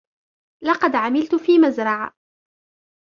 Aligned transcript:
لقد 0.63 0.95
عملت 0.95 1.35
في 1.35 1.59
مزرعة. 1.59 2.13